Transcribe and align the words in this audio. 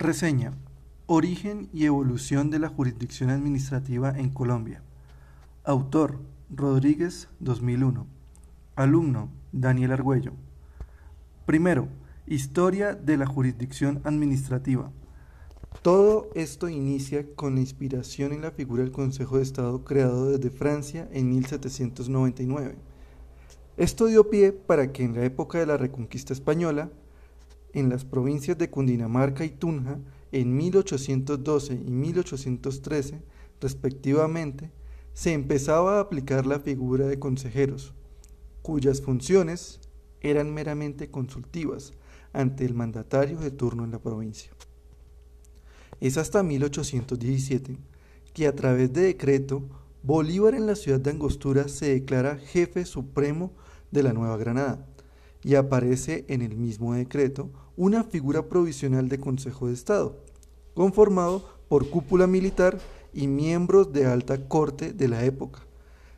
Reseña. 0.00 0.52
Origen 1.06 1.68
y 1.72 1.84
evolución 1.84 2.50
de 2.50 2.60
la 2.60 2.68
jurisdicción 2.68 3.30
administrativa 3.30 4.16
en 4.16 4.30
Colombia. 4.30 4.80
Autor. 5.64 6.20
Rodríguez 6.54 7.28
2001. 7.40 8.06
Alumno. 8.76 9.28
Daniel 9.50 9.90
Argüello. 9.90 10.34
Primero. 11.46 11.88
Historia 12.28 12.94
de 12.94 13.16
la 13.16 13.26
jurisdicción 13.26 14.00
administrativa. 14.04 14.92
Todo 15.82 16.30
esto 16.36 16.68
inicia 16.68 17.26
con 17.34 17.56
la 17.56 17.60
inspiración 17.60 18.32
en 18.32 18.42
la 18.42 18.52
figura 18.52 18.84
del 18.84 18.92
Consejo 18.92 19.38
de 19.38 19.42
Estado 19.42 19.82
creado 19.82 20.30
desde 20.30 20.50
Francia 20.50 21.08
en 21.10 21.28
1799. 21.28 22.76
Esto 23.76 24.06
dio 24.06 24.30
pie 24.30 24.52
para 24.52 24.92
que 24.92 25.02
en 25.02 25.16
la 25.16 25.24
época 25.24 25.58
de 25.58 25.66
la 25.66 25.76
Reconquista 25.76 26.32
Española, 26.32 26.88
en 27.72 27.88
las 27.88 28.04
provincias 28.04 28.58
de 28.58 28.70
Cundinamarca 28.70 29.44
y 29.44 29.50
Tunja, 29.50 29.98
en 30.32 30.56
1812 30.56 31.74
y 31.74 31.90
1813, 31.90 33.22
respectivamente, 33.60 34.70
se 35.12 35.32
empezaba 35.32 35.98
a 35.98 36.00
aplicar 36.00 36.46
la 36.46 36.60
figura 36.60 37.06
de 37.06 37.18
consejeros, 37.18 37.94
cuyas 38.62 39.00
funciones 39.00 39.80
eran 40.20 40.52
meramente 40.52 41.10
consultivas 41.10 41.92
ante 42.32 42.64
el 42.64 42.74
mandatario 42.74 43.38
de 43.38 43.50
turno 43.50 43.84
en 43.84 43.90
la 43.90 44.00
provincia. 44.00 44.52
Es 46.00 46.16
hasta 46.16 46.42
1817 46.42 47.78
que 48.32 48.46
a 48.46 48.54
través 48.54 48.92
de 48.92 49.02
decreto 49.02 49.62
Bolívar 50.02 50.54
en 50.54 50.66
la 50.66 50.76
ciudad 50.76 51.00
de 51.00 51.10
Angostura 51.10 51.66
se 51.68 51.90
declara 51.90 52.38
jefe 52.38 52.84
supremo 52.84 53.52
de 53.90 54.04
la 54.04 54.12
Nueva 54.12 54.36
Granada 54.36 54.86
y 55.42 55.54
aparece 55.54 56.24
en 56.28 56.42
el 56.42 56.56
mismo 56.56 56.94
decreto 56.94 57.50
una 57.76 58.04
figura 58.04 58.48
provisional 58.48 59.08
de 59.08 59.20
Consejo 59.20 59.68
de 59.68 59.74
Estado, 59.74 60.16
conformado 60.74 61.44
por 61.68 61.88
cúpula 61.90 62.26
militar 62.26 62.78
y 63.12 63.26
miembros 63.26 63.92
de 63.92 64.06
alta 64.06 64.48
corte 64.48 64.92
de 64.92 65.08
la 65.08 65.24
época. 65.24 65.60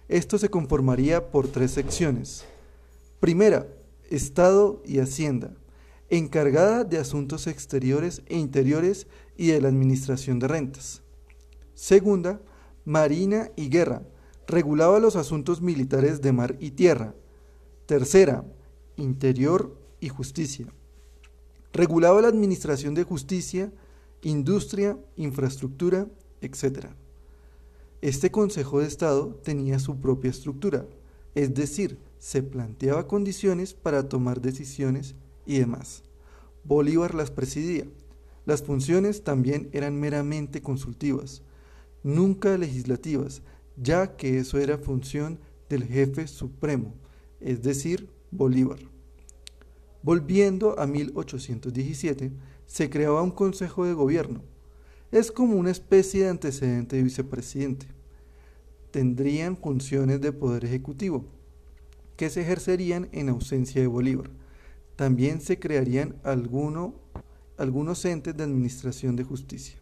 Esto 0.09 0.39
se 0.39 0.49
conformaría 0.49 1.31
por 1.31 1.49
tres 1.49 1.71
secciones. 1.73 2.45
Primera, 3.21 3.67
Estado 4.09 4.83
y 4.85 4.99
Hacienda, 4.99 5.53
encargada 6.09 6.85
de 6.85 6.99
asuntos 6.99 7.47
exteriores 7.47 8.23
e 8.27 8.37
interiores 8.37 9.07
y 9.37 9.49
de 9.49 9.61
la 9.61 9.69
administración 9.69 10.39
de 10.39 10.49
rentas. 10.49 11.03
Segunda, 11.75 12.41
Marina 12.85 13.51
y 13.57 13.69
Guerra, 13.69 14.03
regulaba 14.47 14.99
los 14.99 15.15
asuntos 15.17 15.63
militares 15.63 16.21
de 16.21 16.33
mar 16.33 16.57
y 16.59 16.73
tierra. 16.73 17.15
Tercera, 17.87 18.45
Interior 19.01 19.77
y 20.01 20.09
Justicia. 20.09 20.67
Regulaba 21.73 22.21
la 22.21 22.29
administración 22.29 22.95
de 22.95 23.05
justicia, 23.05 23.73
industria, 24.23 24.99
infraestructura, 25.17 26.09
etc. 26.41 26.87
Este 28.01 28.31
Consejo 28.31 28.81
de 28.81 28.87
Estado 28.87 29.35
tenía 29.43 29.79
su 29.79 30.01
propia 30.01 30.31
estructura, 30.31 30.87
es 31.35 31.55
decir, 31.55 31.99
se 32.19 32.43
planteaba 32.43 33.07
condiciones 33.07 33.75
para 33.75 34.09
tomar 34.09 34.41
decisiones 34.41 35.15
y 35.47 35.59
demás. 35.59 36.03
Bolívar 36.65 37.15
las 37.15 37.31
presidía. 37.31 37.87
Las 38.47 38.63
funciones 38.63 39.23
también 39.23 39.69
eran 39.73 39.99
meramente 39.99 40.61
consultivas, 40.63 41.43
nunca 42.03 42.59
legislativas, 42.59 43.43
ya 43.77 44.17
que 44.17 44.39
eso 44.39 44.59
era 44.59 44.79
función 44.79 45.39
del 45.69 45.85
jefe 45.85 46.27
supremo, 46.27 46.95
es 47.41 47.63
decir, 47.63 48.09
Bolívar. 48.31 48.79
Volviendo 50.03 50.79
a 50.79 50.87
1817, 50.87 52.33
se 52.67 52.89
creaba 52.89 53.23
un 53.23 53.33
Consejo 53.33 53.85
de 53.85 53.93
Gobierno. 53.93 54.43
Es 55.11 55.33
como 55.33 55.57
una 55.57 55.71
especie 55.71 56.23
de 56.23 56.29
antecedente 56.29 56.97
de 56.97 57.03
vicepresidente. 57.03 57.87
Tendrían 58.93 59.57
funciones 59.57 60.21
de 60.21 60.33
poder 60.33 60.65
ejecutivo, 60.65 61.25
que 62.17 62.31
se 62.31 62.43
ejercerían 62.43 63.09
en 63.13 63.29
ausencia 63.29 63.81
de 63.81 63.89
Bolívar. 63.89 64.31
También 64.97 65.41
se 65.41 65.59
crearían 65.59 66.17
algunos 66.23 68.05
entes 68.05 68.37
de 68.37 68.45
administración 68.45 69.17
de 69.17 69.25
justicia. 69.25 69.77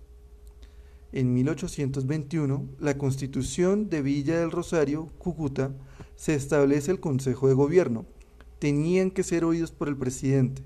En 1.13 1.33
1821, 1.33 2.69
la 2.81 2.99
Constitución 2.99 3.89
de 3.89 4.03
Villa 4.03 4.41
del 4.41 4.51
Rosario, 4.51 5.11
Cúcuta, 5.19 5.75
se 6.17 6.35
establece 6.35 6.91
el 6.91 7.01
Consejo 7.01 7.49
de 7.49 7.55
Gobierno. 7.55 8.07
Tenían 8.59 9.11
que 9.11 9.23
ser 9.23 9.45
oídos 9.45 9.71
por 9.71 9.89
el 9.89 9.97
presidente. 9.97 10.63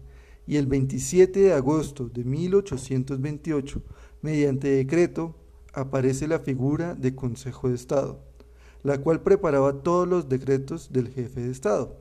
Y 0.47 0.57
el 0.57 0.67
27 0.67 1.39
de 1.39 1.53
agosto 1.53 2.09
de 2.09 2.25
1828, 2.25 3.83
mediante 4.23 4.69
decreto, 4.69 5.37
aparece 5.73 6.29
la 6.29 6.39
figura 6.39 6.95
de 6.95 7.15
Consejo 7.15 7.69
de 7.69 7.75
Estado, 7.75 8.21
la 8.83 8.99
cual 8.99 9.23
preparaba 9.23 9.83
todos 9.83 10.09
los 10.09 10.29
decretos 10.29 10.93
del 10.93 11.09
jefe 11.09 11.41
de 11.41 11.51
Estado. 11.51 11.97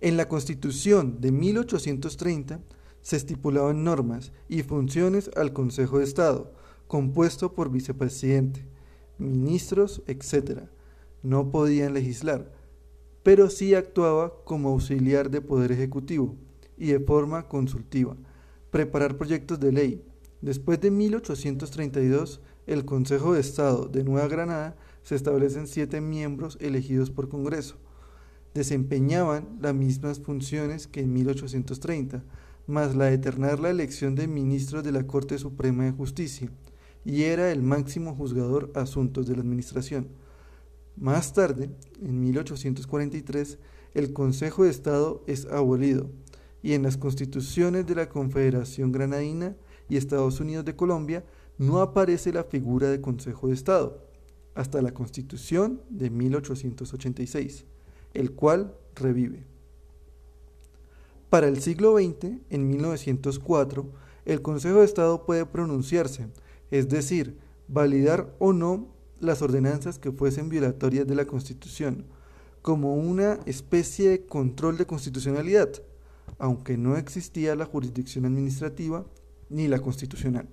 En 0.00 0.16
la 0.16 0.28
Constitución 0.28 1.20
de 1.20 1.30
1830 1.30 2.60
se 3.02 3.16
estipulaban 3.16 3.84
normas 3.84 4.32
y 4.48 4.62
funciones 4.62 5.30
al 5.36 5.52
Consejo 5.52 5.98
de 5.98 6.04
Estado, 6.04 6.52
compuesto 6.86 7.54
por 7.54 7.70
vicepresidente, 7.70 8.64
ministros, 9.18 10.02
etc. 10.06 10.62
No 11.22 11.50
podían 11.50 11.94
legislar, 11.94 12.50
pero 13.22 13.50
sí 13.50 13.74
actuaba 13.74 14.32
como 14.44 14.70
auxiliar 14.70 15.30
de 15.30 15.40
poder 15.40 15.72
ejecutivo 15.72 16.36
y 16.76 16.88
de 16.88 17.00
forma 17.00 17.48
consultiva, 17.48 18.16
preparar 18.70 19.18
proyectos 19.18 19.60
de 19.60 19.72
ley. 19.72 20.04
Después 20.40 20.80
de 20.80 20.90
1832, 20.90 22.40
el 22.66 22.84
Consejo 22.84 23.34
de 23.34 23.40
Estado 23.40 23.86
de 23.86 24.04
Nueva 24.04 24.28
Granada 24.28 24.76
se 25.02 25.14
establecen 25.14 25.66
siete 25.66 26.00
miembros 26.00 26.56
elegidos 26.60 27.10
por 27.10 27.28
Congreso 27.28 27.76
desempeñaban 28.54 29.58
las 29.60 29.74
mismas 29.74 30.20
funciones 30.20 30.86
que 30.86 31.00
en 31.00 31.12
1830, 31.12 32.24
más 32.66 32.94
la 32.94 33.06
de 33.06 33.14
eternar 33.14 33.60
la 33.60 33.70
elección 33.70 34.14
de 34.14 34.28
ministros 34.28 34.84
de 34.84 34.92
la 34.92 35.06
Corte 35.06 35.38
Suprema 35.38 35.84
de 35.84 35.92
Justicia, 35.92 36.50
y 37.04 37.22
era 37.22 37.50
el 37.50 37.62
máximo 37.62 38.14
juzgador 38.14 38.70
asuntos 38.74 39.26
de 39.26 39.34
la 39.34 39.42
Administración. 39.42 40.08
Más 40.96 41.32
tarde, 41.32 41.70
en 42.02 42.20
1843, 42.20 43.58
el 43.94 44.12
Consejo 44.12 44.64
de 44.64 44.70
Estado 44.70 45.22
es 45.26 45.46
abolido, 45.46 46.10
y 46.62 46.74
en 46.74 46.82
las 46.82 46.96
constituciones 46.96 47.86
de 47.86 47.94
la 47.94 48.08
Confederación 48.08 48.92
Granadina 48.92 49.56
y 49.88 49.96
Estados 49.96 50.40
Unidos 50.40 50.64
de 50.64 50.76
Colombia 50.76 51.24
no 51.58 51.80
aparece 51.80 52.32
la 52.32 52.44
figura 52.44 52.88
de 52.88 53.00
Consejo 53.00 53.48
de 53.48 53.54
Estado, 53.54 54.06
hasta 54.54 54.82
la 54.82 54.92
Constitución 54.92 55.80
de 55.88 56.10
1886 56.10 57.64
el 58.14 58.32
cual 58.32 58.74
revive. 58.94 59.44
Para 61.28 61.48
el 61.48 61.60
siglo 61.60 61.96
XX, 61.96 62.38
en 62.50 62.68
1904, 62.68 63.86
el 64.24 64.42
Consejo 64.42 64.80
de 64.80 64.84
Estado 64.84 65.24
puede 65.24 65.46
pronunciarse, 65.46 66.28
es 66.70 66.88
decir, 66.88 67.38
validar 67.68 68.34
o 68.38 68.52
no 68.52 68.88
las 69.20 69.42
ordenanzas 69.42 69.98
que 69.98 70.12
fuesen 70.12 70.48
violatorias 70.48 71.06
de 71.06 71.14
la 71.14 71.26
Constitución, 71.26 72.06
como 72.62 72.96
una 72.96 73.38
especie 73.46 74.08
de 74.08 74.26
control 74.26 74.76
de 74.76 74.86
constitucionalidad, 74.86 75.70
aunque 76.38 76.76
no 76.76 76.96
existía 76.96 77.54
la 77.54 77.66
jurisdicción 77.66 78.24
administrativa 78.24 79.06
ni 79.48 79.68
la 79.68 79.78
constitucional. 79.78 80.48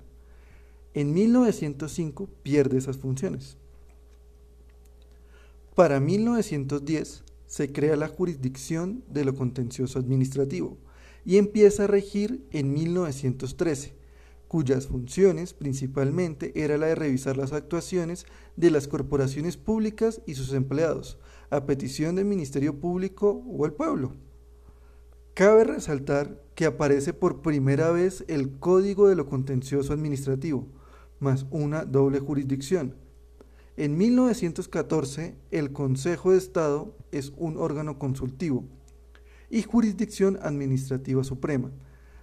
En 0.94 1.13
1905 1.13 2.29
pierde 2.44 2.78
esas 2.78 2.97
funciones. 2.97 3.57
Para 5.75 5.99
1910, 5.99 7.23
se 7.45 7.72
crea 7.72 7.95
la 7.95 8.07
jurisdicción 8.07 9.03
de 9.09 9.23
lo 9.23 9.35
contencioso 9.35 9.99
administrativo 9.99 10.78
y 11.23 11.38
empieza 11.38 11.84
a 11.84 11.88
regir 11.88 12.45
en 12.52 12.73
1913, 12.73 13.93
cuyas 14.47 14.88
funciones 14.88 15.53
principalmente 15.53 16.52
era 16.55 16.78
la 16.78 16.88
de 16.88 16.96
revisar 16.96 17.38
las 17.38 17.53
actuaciones 17.53 18.26
de 18.55 18.72
las 18.72 18.88
corporaciones 18.88 19.58
públicas 19.58 20.22
y 20.26 20.35
sus 20.35 20.53
empleados, 20.53 21.20
a 21.49 21.66
petición 21.66 22.16
del 22.16 22.26
Ministerio 22.26 22.79
Público 22.79 23.44
o 23.47 23.66
el 23.66 23.73
pueblo. 23.73 24.14
Cabe 25.34 25.64
resaltar 25.64 26.41
que 26.55 26.66
aparece 26.66 27.14
por 27.14 27.41
primera 27.41 27.91
vez 27.91 28.23
el 28.28 28.58
Código 28.59 29.08
de 29.08 29.16
lo 29.16 29.28
Contencioso 29.28 29.94
Administrativo, 29.94 30.67
más 31.20 31.46
una 31.52 31.85
doble 31.85 32.20
jurisdicción, 32.20 32.96
en 33.78 33.96
1914, 33.96 35.35
el 35.52 35.72
Consejo 35.72 36.32
de 36.32 36.40
Estado 36.40 36.96
es 37.11 37.32
un 37.38 37.58
órgano 37.58 37.99
consultivo 37.99 38.66
y 39.52 39.61
jurisdicción 39.61 40.40
administrativa 40.41 41.23
suprema, 41.23 41.70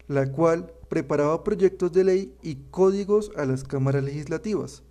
la 0.08 0.32
cual 0.32 0.72
preparaba 0.94 1.42
proyectos 1.42 1.90
de 1.90 2.04
ley 2.04 2.34
y 2.40 2.54
códigos 2.70 3.32
a 3.34 3.44
las 3.46 3.64
cámaras 3.64 4.04
legislativas. 4.04 4.84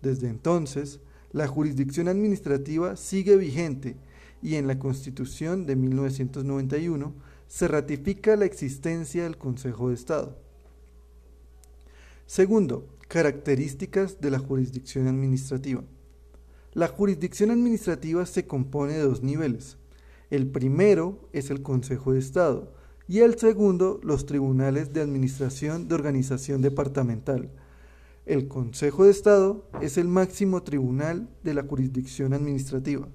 Desde 0.00 0.28
entonces, 0.28 1.00
la 1.32 1.48
jurisdicción 1.48 2.06
administrativa 2.06 2.94
sigue 2.94 3.36
vigente 3.36 3.96
y 4.40 4.54
en 4.54 4.68
la 4.68 4.78
Constitución 4.78 5.66
de 5.66 5.74
1991 5.74 7.12
se 7.48 7.66
ratifica 7.66 8.36
la 8.36 8.44
existencia 8.44 9.24
del 9.24 9.36
Consejo 9.36 9.88
de 9.88 9.96
Estado. 9.96 10.38
Segundo, 12.26 12.86
características 13.08 14.20
de 14.20 14.30
la 14.30 14.38
jurisdicción 14.38 15.08
administrativa. 15.08 15.82
La 16.72 16.86
jurisdicción 16.86 17.50
administrativa 17.50 18.26
se 18.26 18.46
compone 18.46 18.92
de 18.92 19.02
dos 19.02 19.24
niveles. 19.24 19.76
El 20.30 20.46
primero 20.46 21.28
es 21.32 21.50
el 21.50 21.62
Consejo 21.62 22.12
de 22.12 22.20
Estado 22.20 22.80
y 23.08 23.20
el 23.20 23.38
segundo 23.38 24.00
los 24.02 24.26
tribunales 24.26 24.92
de 24.92 25.00
administración 25.00 25.88
de 25.88 25.94
organización 25.94 26.62
departamental. 26.62 27.50
El 28.26 28.48
Consejo 28.48 29.04
de 29.04 29.10
Estado 29.10 29.68
es 29.80 29.98
el 29.98 30.08
máximo 30.08 30.62
tribunal 30.62 31.28
de 31.42 31.54
la 31.54 31.64
jurisdicción 31.64 32.32
administrativa, 32.32 33.08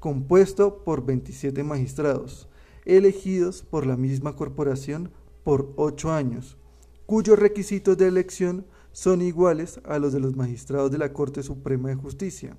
compuesto 0.00 0.82
por 0.84 1.04
27 1.04 1.62
magistrados, 1.62 2.48
elegidos 2.84 3.62
por 3.62 3.86
la 3.86 3.96
misma 3.96 4.36
corporación 4.36 5.10
por 5.44 5.72
ocho 5.76 6.12
años, 6.12 6.56
cuyos 7.04 7.38
requisitos 7.38 7.98
de 7.98 8.08
elección 8.08 8.66
son 8.92 9.20
iguales 9.20 9.80
a 9.84 9.98
los 9.98 10.12
de 10.12 10.20
los 10.20 10.36
magistrados 10.36 10.90
de 10.90 10.98
la 10.98 11.12
Corte 11.12 11.42
Suprema 11.42 11.90
de 11.90 11.96
Justicia 11.96 12.56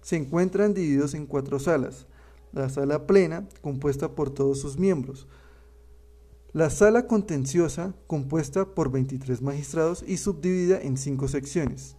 se 0.00 0.16
encuentran 0.16 0.74
divididos 0.74 1.14
en 1.14 1.26
cuatro 1.26 1.58
salas. 1.58 2.06
La 2.52 2.68
sala 2.68 3.06
plena, 3.06 3.46
compuesta 3.60 4.14
por 4.14 4.30
todos 4.30 4.58
sus 4.60 4.78
miembros. 4.78 5.26
La 6.54 6.70
sala 6.70 7.06
contenciosa, 7.06 7.94
compuesta 8.06 8.74
por 8.74 8.90
23 8.90 9.42
magistrados 9.42 10.02
y 10.06 10.16
subdividida 10.16 10.80
en 10.80 10.96
cinco 10.96 11.28
secciones. 11.28 11.94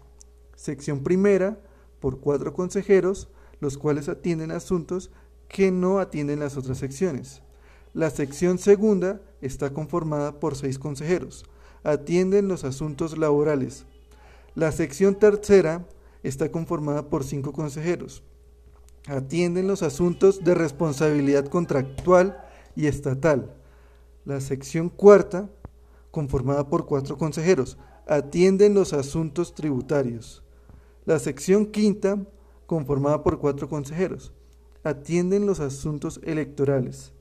Sección 0.56 1.04
primera, 1.04 1.60
por 2.00 2.20
cuatro 2.20 2.52
consejeros, 2.54 3.30
los 3.60 3.78
cuales 3.78 4.10
atienden 4.10 4.50
asuntos 4.50 5.12
que 5.50 5.72
no 5.72 6.00
atienden 6.00 6.40
las 6.40 6.58
otras 6.58 6.80
secciones. 6.80 7.44
La 7.94 8.10
sección 8.10 8.58
segunda 8.58 9.22
está 9.40 9.72
conformada 9.72 10.40
por 10.40 10.56
seis 10.56 10.80
consejeros. 10.80 11.46
Atienden 11.84 12.48
los 12.48 12.64
asuntos 12.64 13.20
laborales. 13.20 13.86
La 14.56 14.72
sección 14.72 15.14
tercera 15.14 15.88
está 16.24 16.52
conformada 16.52 17.08
por 17.08 17.24
cinco 17.24 17.54
consejeros. 17.54 18.24
Atienden 19.06 19.68
los 19.68 19.84
asuntos 19.84 20.44
de 20.44 20.56
responsabilidad 20.56 21.46
contractual 21.46 22.44
y 22.76 22.88
estatal. 22.88 23.59
La 24.26 24.42
sección 24.42 24.90
cuarta, 24.90 25.50
conformada 26.12 26.68
por 26.70 26.86
cuatro 26.86 27.18
consejeros, 27.18 27.78
atienden 28.08 28.74
los 28.74 28.94
asuntos 28.94 29.54
tributarios. 29.54 30.44
La 31.06 31.20
sección 31.20 31.68
quinta, 31.68 32.20
conformada 32.66 33.24
por 33.24 33.40
cuatro 33.40 33.70
consejeros, 33.70 34.34
atienden 34.84 35.46
los 35.46 35.60
asuntos 35.60 36.20
electorales. 36.24 37.14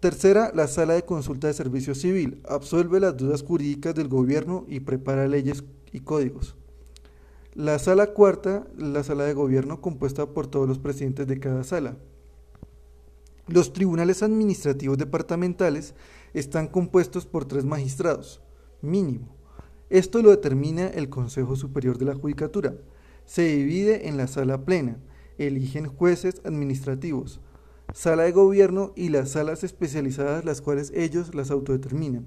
Tercera, 0.00 0.52
la 0.54 0.68
sala 0.68 0.94
de 0.94 1.04
consulta 1.04 1.48
de 1.48 1.54
servicio 1.54 1.94
civil 1.94 2.40
absuelve 2.48 3.00
las 3.00 3.16
dudas 3.16 3.42
jurídicas 3.42 3.96
del 3.96 4.06
gobierno 4.06 4.64
y 4.68 4.80
prepara 4.80 5.26
leyes 5.26 5.64
y 5.92 6.00
códigos. 6.00 6.54
La 7.54 7.80
sala 7.80 8.12
cuarta, 8.14 8.68
la 8.76 9.02
sala 9.02 9.24
de 9.24 9.34
gobierno 9.34 9.80
compuesta 9.80 10.26
por 10.26 10.46
todos 10.46 10.68
los 10.68 10.78
presidentes 10.78 11.26
de 11.26 11.40
cada 11.40 11.64
sala. 11.64 11.96
Los 13.48 13.72
tribunales 13.72 14.22
administrativos 14.22 14.98
departamentales 14.98 15.94
están 16.34 16.68
compuestos 16.68 17.24
por 17.24 17.46
tres 17.46 17.64
magistrados, 17.64 18.42
mínimo. 18.82 19.34
Esto 19.88 20.20
lo 20.20 20.28
determina 20.28 20.88
el 20.88 21.08
Consejo 21.08 21.56
Superior 21.56 21.96
de 21.96 22.04
la 22.04 22.14
Judicatura. 22.14 22.74
Se 23.24 23.44
divide 23.44 24.06
en 24.06 24.18
la 24.18 24.26
sala 24.26 24.66
plena, 24.66 24.98
eligen 25.38 25.86
jueces 25.86 26.42
administrativos, 26.44 27.40
sala 27.94 28.24
de 28.24 28.32
gobierno 28.32 28.92
y 28.96 29.08
las 29.08 29.30
salas 29.30 29.64
especializadas 29.64 30.44
las 30.44 30.60
cuales 30.60 30.92
ellos 30.94 31.34
las 31.34 31.50
autodeterminan. 31.50 32.26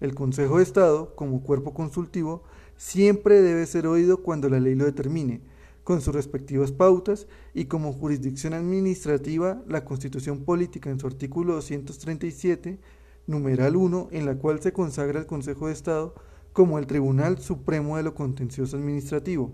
El 0.00 0.14
Consejo 0.14 0.56
de 0.56 0.62
Estado, 0.62 1.14
como 1.16 1.42
cuerpo 1.42 1.74
consultivo, 1.74 2.44
siempre 2.78 3.42
debe 3.42 3.66
ser 3.66 3.86
oído 3.86 4.22
cuando 4.22 4.48
la 4.48 4.58
ley 4.58 4.74
lo 4.74 4.86
determine, 4.86 5.42
con 5.86 6.00
sus 6.00 6.12
respectivas 6.12 6.72
pautas 6.72 7.28
y 7.54 7.66
como 7.66 7.92
jurisdicción 7.92 8.54
administrativa 8.54 9.62
la 9.68 9.84
Constitución 9.84 10.42
Política 10.42 10.90
en 10.90 10.98
su 10.98 11.06
artículo 11.06 11.54
237, 11.54 12.80
numeral 13.28 13.76
1, 13.76 14.08
en 14.10 14.26
la 14.26 14.34
cual 14.34 14.60
se 14.60 14.72
consagra 14.72 15.20
el 15.20 15.26
Consejo 15.26 15.68
de 15.68 15.74
Estado 15.74 16.12
como 16.52 16.80
el 16.80 16.88
Tribunal 16.88 17.38
Supremo 17.38 17.96
de 17.96 18.02
lo 18.02 18.14
Contencioso 18.14 18.76
Administrativo. 18.76 19.52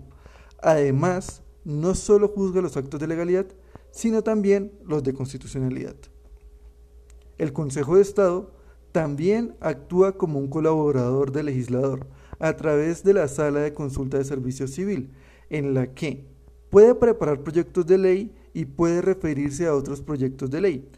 Además, 0.59 1.43
no 1.65 1.93
solo 1.93 2.29
juzga 2.29 2.63
los 2.63 2.77
actos 2.77 2.99
de 2.99 3.05
legalidad, 3.05 3.45
sino 3.91 4.23
también 4.23 4.71
los 4.83 5.03
de 5.03 5.13
constitucionalidad. 5.13 5.95
El 7.37 7.53
Consejo 7.53 7.97
de 7.97 8.01
Estado 8.01 8.55
también 8.91 9.55
actúa 9.59 10.17
como 10.17 10.39
un 10.39 10.47
colaborador 10.47 11.31
del 11.31 11.45
legislador, 11.45 12.07
a 12.39 12.55
través 12.55 13.03
de 13.03 13.13
la 13.13 13.27
sala 13.27 13.59
de 13.59 13.75
consulta 13.75 14.17
de 14.17 14.25
servicio 14.25 14.67
civil, 14.67 15.11
en 15.49 15.73
la 15.73 15.93
que 15.93 16.25
puede 16.69 16.95
preparar 16.95 17.43
proyectos 17.43 17.85
de 17.85 17.97
ley 17.97 18.35
y 18.53 18.65
puede 18.65 19.01
referirse 19.01 19.67
a 19.67 19.75
otros 19.75 20.01
proyectos 20.01 20.49
de 20.49 20.61
ley. 20.61 20.89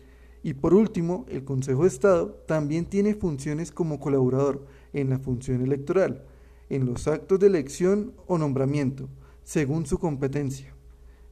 Y 0.44 0.54
por 0.54 0.74
último, 0.74 1.26
el 1.30 1.44
Consejo 1.44 1.84
de 1.84 1.88
Estado 1.88 2.44
también 2.46 2.86
tiene 2.86 3.16
funciones 3.16 3.72
como 3.72 4.00
colaborador 4.00 4.66
en 4.94 5.10
la 5.10 5.20
función 5.20 5.64
electoral, 5.64 6.24
en 6.70 6.86
los 6.86 7.08
actos 7.08 7.40
de 7.40 7.48
elección 7.48 8.14
o 8.28 8.38
nombramiento, 8.38 9.10
según 9.44 9.86
su 9.86 9.98
competencia. 9.98 10.74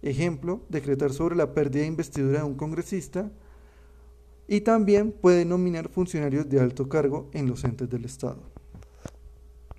Ejemplo, 0.02 0.62
decretar 0.68 1.14
sobre 1.14 1.36
la 1.36 1.54
pérdida 1.54 1.82
de 1.82 1.88
investidura 1.88 2.40
de 2.40 2.46
un 2.46 2.56
congresista 2.56 3.32
y 4.48 4.62
también 4.62 5.12
puede 5.12 5.46
nominar 5.46 5.90
funcionarios 5.90 6.50
de 6.50 6.60
alto 6.60 6.90
cargo 6.90 7.30
en 7.34 7.48
los 7.48 7.64
entes 7.64 7.90
del 7.90 8.06
Estado. 8.06 8.53